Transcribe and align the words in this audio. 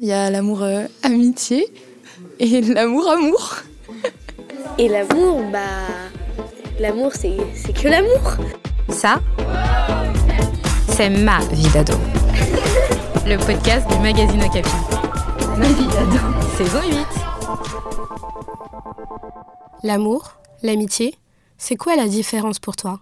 Il 0.00 0.08
y 0.08 0.12
a 0.12 0.30
l'amour 0.30 0.62
euh, 0.62 0.84
amitié 1.02 1.66
et 2.38 2.60
l'amour 2.74 3.08
amour. 3.08 3.56
Et 4.78 4.88
l'amour, 4.88 5.42
bah. 5.50 5.58
L'amour, 6.78 7.12
c'est 7.14 7.36
c'est 7.54 7.72
que 7.72 7.88
l'amour. 7.88 8.36
Ça, 8.90 9.20
c'est 10.90 11.08
ma 11.08 11.38
vie 11.46 11.68
d'ado. 11.72 11.94
Le 13.26 13.38
podcast 13.38 13.88
du 13.88 13.98
magazine 14.00 14.42
Okapi. 14.42 14.68
Ma 15.56 15.66
vie 15.66 15.86
d'ado. 15.86 16.18
Saison 16.58 16.82
8. 16.86 17.06
L'amour, 19.82 20.36
l'amitié, 20.62 21.14
c'est 21.56 21.76
quoi 21.76 21.96
la 21.96 22.06
différence 22.06 22.58
pour 22.58 22.76
toi? 22.76 23.00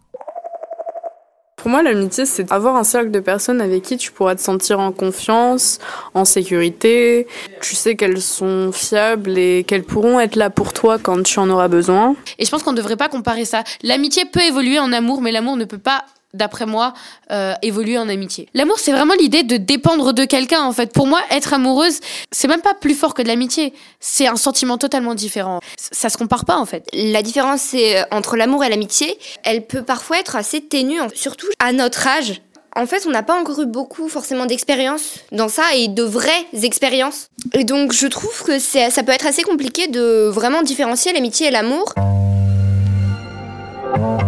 Pour 1.64 1.70
moi, 1.70 1.82
l'amitié, 1.82 2.26
c'est 2.26 2.52
avoir 2.52 2.76
un 2.76 2.84
cercle 2.84 3.10
de 3.10 3.20
personnes 3.20 3.62
avec 3.62 3.84
qui 3.84 3.96
tu 3.96 4.12
pourras 4.12 4.34
te 4.34 4.42
sentir 4.42 4.80
en 4.80 4.92
confiance, 4.92 5.78
en 6.12 6.26
sécurité. 6.26 7.26
Tu 7.62 7.74
sais 7.74 7.96
qu'elles 7.96 8.20
sont 8.20 8.70
fiables 8.70 9.38
et 9.38 9.64
qu'elles 9.66 9.82
pourront 9.82 10.20
être 10.20 10.36
là 10.36 10.50
pour 10.50 10.74
toi 10.74 10.98
quand 10.98 11.22
tu 11.22 11.38
en 11.38 11.48
auras 11.48 11.68
besoin. 11.68 12.16
Et 12.38 12.44
je 12.44 12.50
pense 12.50 12.62
qu'on 12.62 12.72
ne 12.72 12.76
devrait 12.76 12.98
pas 12.98 13.08
comparer 13.08 13.46
ça. 13.46 13.64
L'amitié 13.82 14.26
peut 14.26 14.42
évoluer 14.42 14.78
en 14.78 14.92
amour, 14.92 15.22
mais 15.22 15.32
l'amour 15.32 15.56
ne 15.56 15.64
peut 15.64 15.78
pas, 15.78 16.04
d'après 16.34 16.66
moi, 16.66 16.92
euh, 17.30 17.54
évoluer 17.62 17.96
en 17.96 18.08
amitié. 18.08 18.48
L'amour, 18.54 18.78
c'est 18.78 18.92
vraiment 18.92 19.14
l'idée 19.14 19.42
de 19.42 19.56
dépendre 19.56 20.12
de 20.12 20.24
quelqu'un, 20.24 20.62
en 20.62 20.72
fait. 20.72 20.92
Pour 20.92 21.06
moi, 21.06 21.20
être 21.30 21.54
amoureuse, 21.54 22.00
c'est 22.30 22.48
même 22.48 22.60
pas 22.60 22.74
plus 22.74 22.94
fort 22.94 23.14
que 23.14 23.22
de 23.22 23.28
l'amitié. 23.28 23.72
C'est 24.00 24.26
un 24.26 24.36
sentiment 24.36 24.76
totalement 24.76 25.14
différent. 25.14 25.60
Ça 25.76 26.08
se 26.08 26.18
compare 26.18 26.44
pas, 26.44 26.56
en 26.56 26.66
fait. 26.66 26.86
La 26.92 27.22
différence 27.22 27.62
c'est, 27.62 28.00
euh, 28.00 28.04
entre 28.10 28.36
l'amour 28.36 28.64
et 28.64 28.68
l'amitié, 28.68 29.18
elle 29.44 29.66
peut 29.66 29.82
parfois 29.82 30.18
être 30.18 30.36
assez 30.36 30.60
ténue, 30.60 30.98
surtout 31.14 31.46
à 31.58 31.72
notre 31.72 32.06
âge. 32.06 32.42
En 32.76 32.86
fait, 32.86 33.04
on 33.06 33.10
n'a 33.10 33.22
pas 33.22 33.38
encore 33.40 33.60
eu 33.60 33.66
beaucoup 33.66 34.08
forcément 34.08 34.46
d'expérience 34.46 35.20
dans 35.30 35.48
ça 35.48 35.62
et 35.76 35.86
de 35.86 36.02
vraies 36.02 36.46
expériences. 36.64 37.28
Et 37.52 37.62
donc, 37.62 37.92
je 37.92 38.08
trouve 38.08 38.42
que 38.42 38.58
ça 38.58 39.02
peut 39.04 39.12
être 39.12 39.26
assez 39.26 39.42
compliqué 39.42 39.86
de 39.86 40.28
vraiment 40.28 40.62
différencier 40.62 41.12
l'amitié 41.12 41.48
et 41.48 41.50
l'amour. 41.52 41.94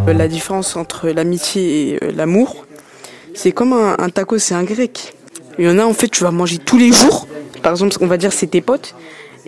Euh, 0.08 0.12
La 0.12 0.28
différence 0.28 0.76
entre 0.76 1.08
l'amitié 1.08 1.90
et 1.90 2.04
euh, 2.04 2.12
l'amour, 2.14 2.66
c'est 3.34 3.52
comme 3.52 3.72
un, 3.72 4.08
taco, 4.10 4.38
c'est 4.38 4.54
un 4.54 4.64
grec. 4.64 5.14
Il 5.58 5.64
y 5.64 5.68
en 5.68 5.78
a, 5.78 5.84
en 5.84 5.92
fait, 5.94 6.08
tu 6.08 6.22
vas 6.22 6.30
manger 6.30 6.58
tous 6.58 6.78
les 6.78 6.92
jours. 6.92 7.26
Par 7.62 7.72
exemple, 7.72 7.96
on 8.00 8.06
va 8.06 8.16
dire 8.16 8.32
c'est 8.32 8.46
tes 8.46 8.60
potes. 8.60 8.94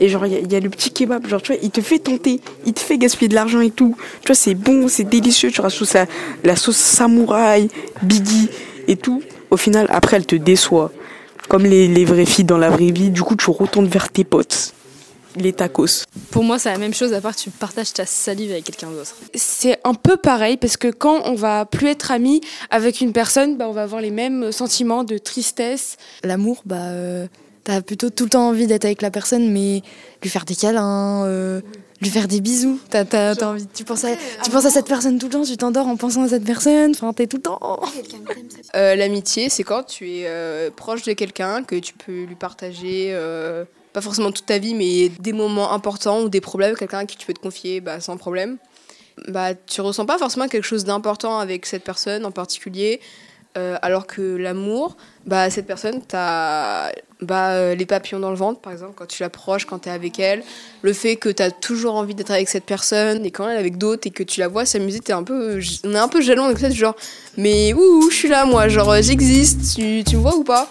Et 0.01 0.09
genre, 0.09 0.27
il 0.27 0.53
y, 0.53 0.57
a- 0.57 0.61
le 0.61 0.71
petit 0.71 0.91
kebab, 0.93 1.27
genre, 1.27 1.43
tu 1.43 1.53
vois, 1.53 1.61
il 1.63 1.71
te 1.71 1.81
fait 1.81 1.99
tenter, 1.99 2.41
il 2.65 2.73
te 2.73 2.79
fait 2.81 2.99
gaspiller 2.99 3.29
de 3.29 3.35
l'argent 3.35 3.61
et 3.61 3.71
tout. 3.71 3.97
Tu 4.21 4.29
vois, 4.29 4.37
c'est 4.37 4.55
bon, 4.55 4.87
c'est 4.89 5.05
délicieux, 5.05 5.51
tu 5.51 5.61
rajoutes 5.61 5.97
la, 6.45 6.55
sauce 6.57 6.77
samouraï, 6.77 7.69
biggie 8.03 8.49
et 8.87 8.97
tout. 8.97 9.23
Au 9.51 9.57
final, 9.57 9.87
après, 9.91 10.17
elle 10.17 10.27
te 10.27 10.37
déçoit. 10.37 10.93
Comme 11.49 11.65
les 11.65 12.05
vraies 12.05 12.27
filles 12.27 12.45
dans 12.45 12.59
la 12.59 12.69
vraie 12.69 12.91
vie, 12.93 13.11
du 13.11 13.23
coup, 13.23 13.35
tu 13.35 13.51
retournes 13.51 13.87
vers 13.89 14.11
tes 14.11 14.23
potes. 14.25 14.75
Les 15.39 15.53
tacos. 15.53 16.05
Pour 16.31 16.43
moi, 16.45 16.59
c'est 16.59 16.71
la 16.71 16.79
même 16.79 16.95
chose, 16.95 17.13
à 17.15 17.21
part 17.21 17.35
que 17.37 17.41
tu 17.41 17.51
partages 17.51 17.93
ta 17.93 18.05
salive 18.07 18.51
avec 18.51 18.65
quelqu'un 18.65 18.91
d'autre. 18.91 19.15
C'est 19.35 19.79
un 19.85 19.95
peu 19.95 20.17
pareil 20.17 20.57
parce 20.57 20.77
que 20.77 20.89
quand 20.89 21.23
on 21.27 21.35
va 21.35 21.65
plus 21.65 21.89
être 21.89 22.11
ami 22.11 22.41
avec 22.71 23.01
une 23.01 23.13
personne, 23.13 23.57
bah, 23.57 23.67
on 23.69 23.73
va 23.73 23.83
avoir 23.83 24.01
les 24.01 24.11
mêmes 24.11 24.51
sentiments 24.53 25.05
de 25.05 25.17
tristesse. 25.19 25.97
L'amour, 26.25 26.63
bah, 26.65 26.77
euh, 26.89 27.27
t'as 27.65 27.81
plutôt 27.83 28.11
tout 28.11 28.25
le 28.25 28.31
temps 28.31 28.49
envie 28.49 28.67
d'être 28.67 28.85
avec 28.85 29.01
la 29.03 29.11
personne, 29.11 29.51
mais 29.53 29.83
lui 30.23 30.31
faire 30.31 30.45
des 30.45 30.57
câlins, 30.57 31.25
euh, 31.27 31.61
lui 32.01 32.11
faire 32.11 32.27
des 32.29 32.41
bisous. 32.41 32.81
T'as, 32.91 33.05
t'as- 33.05 33.37
t'as 33.37 33.47
envie, 33.49 33.67
tu, 33.73 33.85
penses 33.85 34.05
à, 34.05 34.09
tu 34.43 34.51
penses 34.51 34.65
à 34.67 34.71
cette 34.71 34.87
personne 34.87 35.19
tout 35.19 35.27
le 35.27 35.33
temps, 35.33 35.43
tu 35.45 35.57
t'endors 35.57 35.87
en 35.87 35.97
pensant 35.97 36.23
à 36.25 36.29
cette 36.29 36.45
personne, 36.45 36.91
enfin, 36.93 37.13
t'es 37.13 37.27
tout 37.29 37.37
le 37.37 37.43
temps. 37.43 37.81
Euh, 38.75 38.95
L'amitié, 38.97 39.49
c'est 39.49 39.63
quand 39.63 39.83
tu 39.85 40.11
es 40.11 40.25
euh, 40.27 40.71
proche 40.71 41.03
de 41.03 41.13
quelqu'un, 41.15 41.63
que 41.63 41.77
tu 41.77 41.95
peux 41.95 42.25
lui 42.25 42.35
partager, 42.35 43.09
euh, 43.13 43.65
pas 43.93 44.01
forcément 44.01 44.33
toute 44.33 44.47
ta 44.47 44.59
vie, 44.59 44.75
mais 44.75 45.09
des 45.21 45.33
moments 45.33 45.73
importants 45.73 46.23
ou 46.23 46.29
des 46.29 46.41
problèmes, 46.41 46.77
quelqu'un 46.77 46.99
à 46.99 47.07
qui 47.07 47.17
tu 47.17 47.27
peux 47.27 47.35
te 47.35 47.41
confier 47.41 47.81
bah, 47.81 48.01
sans 48.01 48.17
problème. 48.17 48.59
Bah, 49.27 49.55
tu 49.55 49.81
ressens 49.81 50.07
pas 50.07 50.19
forcément 50.19 50.49
quelque 50.49 50.65
chose 50.65 50.85
d'important 50.85 51.39
avec 51.39 51.67
cette 51.67 51.83
personne 51.83 52.25
en 52.25 52.31
particulier, 52.31 53.01
euh, 53.57 53.77
alors 53.83 54.07
que 54.07 54.37
l'amour, 54.37 54.97
bah, 55.27 55.51
cette 55.51 55.67
personne, 55.67 56.01
tu 56.07 56.15
as 56.15 56.93
bah, 57.21 57.51
euh, 57.51 57.75
les 57.75 57.87
papillons 57.87 58.21
dans 58.21 58.31
le 58.31 58.37
ventre, 58.37 58.61
par 58.61 58.73
exemple, 58.73 58.93
quand 58.95 59.07
tu 59.07 59.23
l'approches, 59.23 59.65
quand 59.65 59.81
tu 59.81 59.89
es 59.89 59.93
avec 59.93 60.21
elle, 60.21 60.45
le 60.83 60.93
fait 60.93 61.17
que 61.17 61.29
tu 61.29 61.43
as 61.43 61.51
toujours 61.51 61.97
envie 61.97 62.15
d'être 62.15 62.31
avec 62.31 62.49
cette 62.49 62.65
personne, 62.65 63.25
et 63.27 63.33
quand 63.33 63.49
elle 63.49 63.57
est 63.57 63.61
avec 63.61 63.77
d'autres, 63.77 64.07
et 64.07 64.11
que 64.11 64.23
tu 64.23 64.39
la 64.39 64.47
vois 64.47 64.65
s'amuser, 64.65 65.01
t'es 65.01 65.13
un 65.13 65.25
peu, 65.25 65.59
on 65.85 65.95
est 65.95 65.99
un 65.99 66.09
peu 66.09 66.21
jaloux, 66.21 66.47
donc 66.47 66.61
peut-être 66.61 66.75
genre, 66.75 66.95
mais 67.37 67.73
ouh, 67.73 68.11
je 68.11 68.15
suis 68.15 68.29
là, 68.29 68.45
moi, 68.45 68.69
genre, 68.69 68.95
j'existe, 69.03 69.75
tu, 69.75 70.05
tu 70.05 70.17
me 70.17 70.23
vois 70.23 70.37
ou 70.37 70.45
pas? 70.45 70.71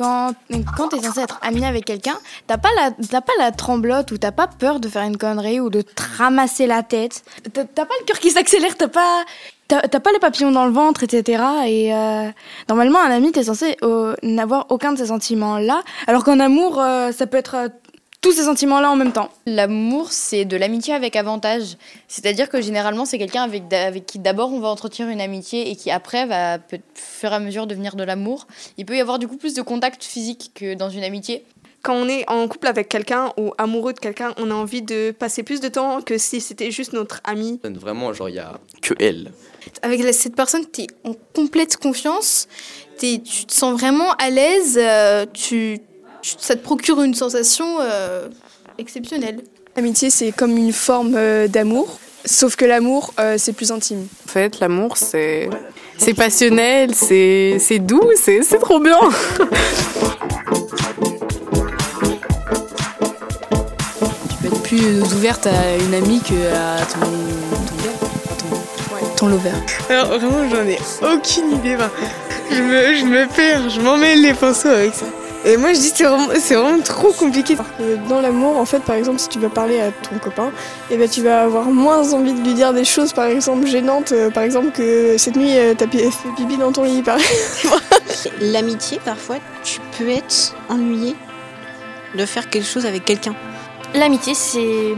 Quand, 0.00 0.32
quand 0.78 0.88
t'es 0.88 1.02
censé 1.02 1.20
être 1.20 1.38
ami 1.42 1.62
avec 1.62 1.84
quelqu'un, 1.84 2.16
t'as 2.46 2.56
pas, 2.56 2.70
la, 2.74 3.20
pas 3.20 3.32
la 3.38 3.52
tremblote 3.52 4.12
ou 4.12 4.16
t'as 4.16 4.32
pas 4.32 4.46
peur 4.46 4.80
de 4.80 4.88
faire 4.88 5.02
une 5.02 5.18
connerie 5.18 5.60
ou 5.60 5.68
de 5.68 5.82
te 5.82 6.02
ramasser 6.16 6.66
la 6.66 6.82
tête. 6.82 7.22
T'as, 7.52 7.64
pas 7.66 7.94
le 8.00 8.06
cœur 8.06 8.18
qui 8.18 8.30
s'accélère, 8.30 8.78
t'as 8.78 8.88
pas, 8.88 9.26
pas 9.68 10.12
les 10.12 10.18
papillons 10.18 10.52
dans 10.52 10.64
le 10.64 10.72
ventre, 10.72 11.02
etc. 11.02 11.42
Et 11.66 11.94
euh, 11.94 12.30
normalement, 12.70 12.98
un 12.98 13.10
ami, 13.10 13.30
t'es 13.30 13.42
censé 13.42 13.76
euh, 13.82 14.14
n'avoir 14.22 14.64
aucun 14.70 14.92
de 14.92 14.96
ces 14.96 15.06
sentiments-là. 15.08 15.82
Alors 16.06 16.24
qu'en 16.24 16.40
amour, 16.40 16.80
euh, 16.80 17.12
ça 17.12 17.26
peut 17.26 17.36
être 17.36 17.68
tous 18.20 18.32
ces 18.32 18.44
sentiments-là 18.44 18.90
en 18.90 18.96
même 18.96 19.12
temps. 19.12 19.30
L'amour, 19.46 20.12
c'est 20.12 20.44
de 20.44 20.56
l'amitié 20.56 20.92
avec 20.94 21.16
avantage. 21.16 21.76
C'est-à-dire 22.06 22.48
que 22.50 22.60
généralement, 22.60 23.04
c'est 23.06 23.18
quelqu'un 23.18 23.42
avec, 23.42 23.72
avec 23.72 24.04
qui 24.06 24.18
d'abord 24.18 24.52
on 24.52 24.60
va 24.60 24.68
entretenir 24.68 25.08
une 25.08 25.20
amitié 25.22 25.70
et 25.70 25.76
qui 25.76 25.90
après 25.90 26.26
va, 26.26 26.58
peut, 26.58 26.80
fur 26.94 27.32
et 27.32 27.34
à 27.34 27.40
mesure, 27.40 27.66
devenir 27.66 27.96
de 27.96 28.04
l'amour. 28.04 28.46
Il 28.76 28.84
peut 28.84 28.96
y 28.96 29.00
avoir 29.00 29.18
du 29.18 29.26
coup 29.26 29.36
plus 29.36 29.54
de 29.54 29.62
contact 29.62 30.04
physique 30.04 30.50
que 30.54 30.74
dans 30.74 30.90
une 30.90 31.02
amitié. 31.04 31.44
Quand 31.82 31.94
on 31.94 32.08
est 32.08 32.28
en 32.28 32.46
couple 32.46 32.66
avec 32.66 32.90
quelqu'un 32.90 33.32
ou 33.38 33.52
amoureux 33.56 33.94
de 33.94 33.98
quelqu'un, 34.00 34.34
on 34.36 34.50
a 34.50 34.54
envie 34.54 34.82
de 34.82 35.12
passer 35.12 35.42
plus 35.42 35.62
de 35.62 35.68
temps 35.68 36.02
que 36.02 36.18
si 36.18 36.42
c'était 36.42 36.70
juste 36.70 36.92
notre 36.92 37.22
ami. 37.24 37.58
Vraiment, 37.64 38.12
genre, 38.12 38.28
il 38.28 38.34
y 38.34 38.38
a 38.38 38.60
que 38.82 38.92
elle. 39.00 39.32
Avec 39.80 40.02
cette 40.12 40.36
personne, 40.36 40.64
tu 40.70 40.82
es 40.82 40.86
en 41.04 41.14
complète 41.34 41.78
confiance, 41.78 42.48
t'es- 42.98 43.22
tu 43.24 43.46
te 43.46 43.52
sens 43.54 43.72
vraiment 43.80 44.10
à 44.18 44.28
l'aise, 44.28 44.78
euh, 44.78 45.24
tu- 45.32 45.80
ça 46.22 46.56
te 46.56 46.62
procure 46.62 47.02
une 47.02 47.14
sensation 47.14 47.78
euh, 47.80 48.28
exceptionnelle. 48.78 49.42
L'amitié, 49.76 50.10
c'est 50.10 50.32
comme 50.32 50.56
une 50.56 50.72
forme 50.72 51.14
euh, 51.16 51.48
d'amour, 51.48 51.98
sauf 52.24 52.56
que 52.56 52.64
l'amour, 52.64 53.12
euh, 53.20 53.36
c'est 53.38 53.52
plus 53.52 53.70
intime. 53.70 54.06
En 54.26 54.28
fait, 54.28 54.60
l'amour, 54.60 54.96
c'est 54.96 55.48
c'est 55.96 56.14
passionnel, 56.14 56.94
c'est 56.94 57.58
c'est 57.60 57.78
doux, 57.78 58.10
c'est 58.16 58.42
c'est 58.42 58.58
trop 58.58 58.80
bien. 58.80 58.98
Tu 64.28 64.36
peux 64.40 64.46
être 64.48 64.62
plus 64.62 65.02
ouverte 65.02 65.46
à 65.46 65.76
une 65.76 65.94
amie 65.94 66.20
qu'à 66.20 66.84
ton, 66.92 67.00
ton 67.66 67.76
gars, 67.84 67.98
ton, 68.38 69.16
ton 69.16 69.28
lover. 69.28 69.50
Alors 69.88 70.18
vraiment, 70.18 70.48
j'en 70.50 70.64
ai 70.66 70.78
aucune 71.02 71.52
idée. 71.52 71.76
Je, 72.50 72.62
me, 72.62 72.94
je 72.94 73.04
me 73.04 73.26
perds, 73.28 73.70
je 73.70 73.80
m'emmêle 73.80 74.20
les 74.22 74.34
pinceaux 74.34 74.68
avec 74.68 74.94
ça. 74.94 75.06
Et 75.44 75.56
moi, 75.56 75.72
je 75.72 75.78
dis 75.78 75.90
c'est 75.94 76.04
vraiment, 76.04 76.28
c'est 76.38 76.54
vraiment 76.54 76.82
trop 76.82 77.12
compliqué. 77.12 77.56
Euh, 77.80 77.96
Dans 78.08 78.20
l'amour, 78.20 78.58
en 78.58 78.66
fait, 78.66 78.80
par 78.80 78.96
exemple, 78.96 79.18
si 79.18 79.28
tu 79.28 79.38
vas 79.38 79.48
parler 79.48 79.80
à 79.80 79.90
ton 79.90 80.18
copain, 80.18 80.50
eh 80.90 80.98
ben, 80.98 81.08
tu 81.08 81.22
vas 81.22 81.42
avoir 81.44 81.64
moins 81.64 82.12
envie 82.12 82.34
de 82.34 82.40
lui 82.40 82.52
dire 82.52 82.74
des 82.74 82.84
choses, 82.84 83.12
par 83.14 83.24
exemple, 83.24 83.66
gênantes. 83.66 84.12
euh, 84.12 84.30
par 84.30 84.42
exemple, 84.42 84.70
que 84.72 85.16
cette 85.16 85.36
nuit, 85.36 85.56
euh, 85.56 85.74
t'as 85.76 85.86
pi- 85.86 85.98
fait 86.10 86.28
pipi 86.36 86.58
dans 86.58 86.72
ton 86.72 86.84
lit, 86.84 87.02
par 87.02 87.16
exemple. 87.18 87.82
L'amitié, 88.42 89.00
parfois, 89.02 89.36
tu 89.64 89.80
peux 89.96 90.10
être 90.10 90.54
ennuyé 90.68 91.16
de 92.14 92.26
faire 92.26 92.50
quelque 92.50 92.66
chose 92.66 92.84
avec 92.84 93.06
quelqu'un. 93.06 93.34
L'amitié, 93.94 94.34
c'est 94.34 94.92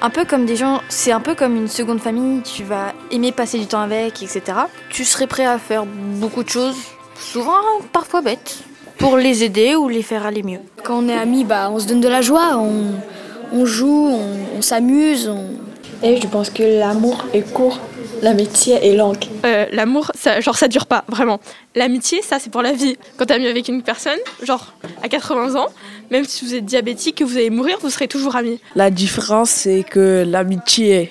un 0.00 0.08
peu 0.08 0.24
comme 0.24 0.46
des 0.46 0.56
gens, 0.56 0.80
c'est 0.88 1.12
un 1.12 1.20
peu 1.20 1.34
comme 1.34 1.56
une 1.56 1.68
seconde 1.68 2.00
famille. 2.00 2.40
Tu 2.42 2.64
vas 2.64 2.94
aimer 3.10 3.32
passer 3.32 3.58
du 3.58 3.66
temps 3.66 3.80
avec, 3.80 4.22
etc. 4.22 4.42
Tu 4.88 5.04
serais 5.04 5.26
prêt 5.26 5.44
à 5.44 5.58
faire 5.58 5.84
beaucoup 5.84 6.42
de 6.42 6.48
choses, 6.48 6.76
souvent 7.20 7.60
parfois 7.92 8.22
bêtes, 8.22 8.58
pour 8.98 9.16
les 9.16 9.44
aider 9.44 9.74
ou 9.74 9.88
les 9.88 10.02
faire 10.02 10.26
aller 10.26 10.42
mieux. 10.42 10.60
Quand 10.82 11.02
on 11.02 11.08
est 11.08 11.16
amis, 11.16 11.44
bah, 11.44 11.70
on 11.70 11.78
se 11.78 11.86
donne 11.86 12.00
de 12.00 12.08
la 12.08 12.20
joie, 12.22 12.56
on, 12.56 12.92
on 13.52 13.64
joue, 13.66 14.08
on, 14.10 14.58
on 14.58 14.62
s'amuse. 14.62 15.28
On... 15.28 15.44
Et 16.02 16.20
je 16.20 16.26
pense 16.26 16.50
que 16.50 16.62
l'amour 16.62 17.24
est 17.32 17.50
court, 17.52 17.80
l'amitié 18.22 18.74
est 18.86 18.96
longue. 18.96 19.24
Euh, 19.44 19.66
L'amour, 19.72 20.10
ça, 20.14 20.40
genre, 20.40 20.56
ça 20.56 20.68
dure 20.68 20.86
pas, 20.86 21.04
vraiment. 21.08 21.40
L'amitié, 21.74 22.20
ça, 22.22 22.38
c'est 22.38 22.50
pour 22.50 22.62
la 22.62 22.72
vie. 22.72 22.96
Quand 23.16 23.26
t'es 23.26 23.34
ami 23.34 23.46
avec 23.46 23.68
une 23.68 23.82
personne, 23.82 24.18
genre, 24.42 24.74
à 25.02 25.08
80 25.08 25.54
ans, 25.54 25.68
même 26.10 26.24
si 26.24 26.44
vous 26.44 26.54
êtes 26.54 26.64
diabétique 26.64 27.20
et 27.20 27.24
vous 27.24 27.36
allez 27.36 27.50
mourir, 27.50 27.78
vous 27.80 27.90
serez 27.90 28.08
toujours 28.08 28.36
amis. 28.36 28.60
La 28.74 28.90
différence, 28.90 29.50
c'est 29.50 29.84
que 29.88 30.24
l'amitié, 30.26 31.10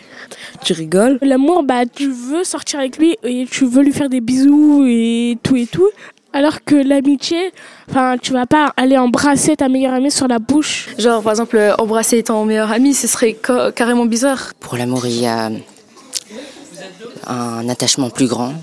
tu 0.63 0.73
rigoles. 0.73 1.17
L'amour, 1.21 1.63
bah, 1.63 1.85
tu 1.85 2.09
veux 2.09 2.43
sortir 2.43 2.79
avec 2.79 2.97
lui 2.97 3.17
et 3.23 3.45
tu 3.49 3.65
veux 3.65 3.81
lui 3.81 3.93
faire 3.93 4.09
des 4.09 4.21
bisous 4.21 4.85
et 4.87 5.37
tout 5.43 5.55
et 5.55 5.65
tout. 5.65 5.89
Alors 6.35 6.63
que 6.65 6.75
l'amitié, 6.75 7.51
enfin, 7.89 8.17
tu 8.19 8.33
vas 8.33 8.47
pas 8.47 8.73
aller 8.75 8.97
embrasser 8.97 9.55
ta 9.55 9.69
meilleure 9.69 9.93
amie 9.93 10.09
sur 10.11 10.27
la 10.27 10.39
bouche. 10.39 10.89
Genre, 10.97 11.21
par 11.21 11.31
exemple, 11.33 11.57
euh, 11.57 11.75
embrasser 11.77 12.23
ton 12.23 12.43
meilleur 12.45 12.71
ami, 12.71 12.93
ce 12.95 13.05
serait 13.07 13.37
ca- 13.45 13.71
carrément 13.71 14.05
bizarre. 14.07 14.51
Pour 14.59 14.75
l'amour, 14.75 15.05
il 15.05 15.19
y 15.21 15.27
a 15.27 15.51
un 17.27 17.69
attachement 17.69 18.09
plus 18.09 18.27
grand, 18.27 18.53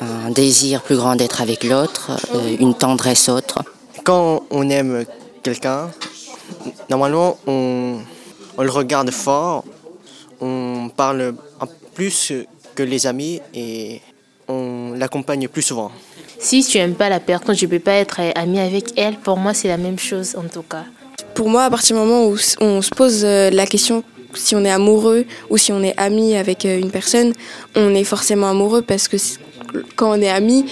un 0.00 0.30
désir 0.30 0.82
plus 0.82 0.96
grand 0.96 1.14
d'être 1.16 1.40
avec 1.42 1.62
l'autre, 1.64 2.12
euh, 2.34 2.56
une 2.58 2.74
tendresse 2.74 3.28
autre. 3.28 3.58
Quand 4.04 4.44
on 4.50 4.68
aime 4.70 5.04
quelqu'un, 5.42 5.90
normalement 6.88 7.36
on, 7.46 7.98
on 8.56 8.62
le 8.62 8.70
regarde 8.70 9.10
fort, 9.10 9.64
on 10.40 10.88
parle 10.96 11.34
plus 11.94 12.32
que 12.74 12.82
les 12.82 13.06
amis 13.06 13.40
et 13.54 14.00
on 14.48 14.92
l'accompagne 14.96 15.48
plus 15.48 15.62
souvent. 15.62 15.90
Si 16.40 16.64
tu 16.64 16.78
aimes 16.78 16.94
pas 16.94 17.08
la 17.08 17.20
personne, 17.20 17.56
je 17.56 17.66
peux 17.66 17.78
pas 17.78 17.94
être 17.94 18.20
ami 18.34 18.60
avec 18.60 18.92
elle. 18.96 19.16
Pour 19.16 19.38
moi, 19.38 19.54
c'est 19.54 19.68
la 19.68 19.76
même 19.76 19.98
chose 19.98 20.36
en 20.36 20.44
tout 20.44 20.62
cas. 20.62 20.84
Pour 21.34 21.48
moi, 21.48 21.64
à 21.64 21.70
partir 21.70 21.96
du 21.96 22.02
moment 22.02 22.26
où 22.26 22.36
on 22.60 22.82
se 22.82 22.90
pose 22.90 23.22
euh, 23.24 23.50
la 23.50 23.66
question 23.66 24.04
si 24.34 24.54
on 24.54 24.64
est 24.64 24.70
amoureux 24.70 25.24
ou 25.50 25.56
si 25.56 25.72
on 25.72 25.82
est 25.82 25.98
ami 25.98 26.36
avec 26.36 26.64
euh, 26.64 26.78
une 26.78 26.90
personne, 26.90 27.32
on 27.74 27.94
est 27.94 28.04
forcément 28.04 28.48
amoureux 28.48 28.82
parce 28.82 29.08
que 29.08 29.16
quand 29.96 30.10
on 30.10 30.20
est 30.20 30.30
ami, 30.30 30.66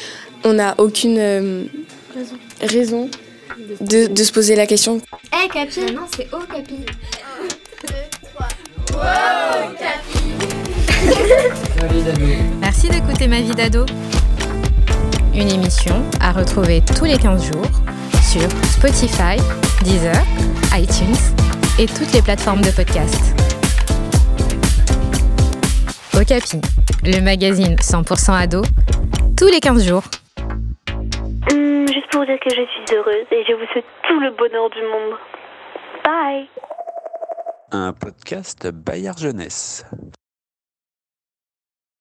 on 0.45 0.55
n'a 0.55 0.75
aucune 0.79 1.19
euh, 1.19 1.65
raison 2.61 3.11
de, 3.81 4.07
de, 4.07 4.25
se 4.25 4.33
poser 4.33 4.55
la 4.57 4.67
question. 4.67 5.01
Eh 5.33 5.37
hey, 5.37 5.49
Capi 5.49 5.93
Non, 5.93 6.03
c'est 6.15 6.29
Oh 6.33 6.39
Capi. 6.51 6.75
1, 6.75 7.89
2, 7.89 7.95
3. 8.35 8.49
Wow, 8.93 9.75
Capi 9.79 10.19
Merci 12.61 12.89
d'écouter 12.89 13.27
Ma 13.29 13.41
vie 13.41 13.55
d'ado. 13.55 13.87
Une 15.37 15.50
émission 15.50 16.03
à 16.23 16.33
retrouver 16.33 16.81
tous 16.97 17.05
les 17.05 17.19
15 17.19 17.53
jours 17.53 17.71
sur 18.23 18.49
Spotify, 18.65 19.37
Deezer, 19.85 20.17
iTunes 20.73 21.15
et 21.79 21.85
toutes 21.85 22.11
les 22.15 22.23
plateformes 22.23 22.62
de 22.62 22.71
podcast. 22.71 23.21
Okapi, 26.15 26.62
le 27.05 27.21
magazine 27.21 27.77
100% 27.77 28.33
ado, 28.33 28.62
tous 29.37 29.49
les 29.49 29.61
15 29.61 29.87
jours. 29.87 30.05
Hum, 31.53 31.87
juste 31.87 32.09
pour 32.11 32.21
vous 32.21 32.27
dire 32.27 32.41
que 32.41 32.49
je 32.49 32.55
suis 32.55 32.97
heureuse 32.97 33.27
et 33.31 33.44
je 33.47 33.53
vous 33.53 33.67
souhaite 33.73 33.85
tout 34.09 34.19
le 34.19 34.31
bonheur 34.31 34.71
du 34.71 34.81
monde. 34.81 35.19
Bye 36.03 36.49
Un 37.73 37.93
podcast 37.93 38.71
Bayard 38.73 39.19
Jeunesse. 39.19 39.85